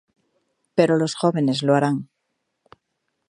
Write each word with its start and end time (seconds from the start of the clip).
Pero 0.77 0.97
los 0.97 1.13
jóvenes 1.13 1.61
lo 1.61 1.75
harán". 1.75 2.09